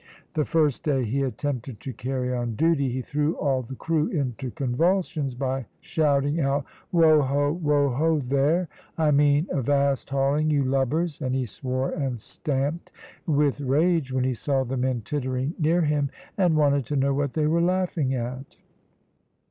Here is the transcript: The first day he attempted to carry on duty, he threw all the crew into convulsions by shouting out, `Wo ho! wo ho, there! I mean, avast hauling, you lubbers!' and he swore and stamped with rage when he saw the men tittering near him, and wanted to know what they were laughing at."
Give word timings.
The 0.33 0.45
first 0.45 0.81
day 0.81 1.05
he 1.05 1.21
attempted 1.21 1.79
to 1.81 1.93
carry 1.93 2.33
on 2.33 2.55
duty, 2.55 2.89
he 2.89 3.03
threw 3.03 3.35
all 3.37 3.61
the 3.61 3.75
crew 3.75 4.07
into 4.07 4.49
convulsions 4.49 5.35
by 5.35 5.67
shouting 5.79 6.39
out, 6.39 6.65
`Wo 6.91 7.23
ho! 7.27 7.51
wo 7.53 7.89
ho, 7.89 8.17
there! 8.19 8.67
I 8.97 9.11
mean, 9.11 9.45
avast 9.53 10.09
hauling, 10.09 10.49
you 10.49 10.63
lubbers!' 10.63 11.21
and 11.21 11.35
he 11.35 11.45
swore 11.45 11.91
and 11.91 12.19
stamped 12.19 12.89
with 13.27 13.61
rage 13.61 14.11
when 14.11 14.23
he 14.23 14.33
saw 14.33 14.63
the 14.63 14.75
men 14.75 15.01
tittering 15.01 15.53
near 15.59 15.81
him, 15.83 16.09
and 16.35 16.55
wanted 16.57 16.87
to 16.87 16.95
know 16.95 17.13
what 17.13 17.33
they 17.33 17.45
were 17.45 17.61
laughing 17.61 18.15
at." 18.15 18.55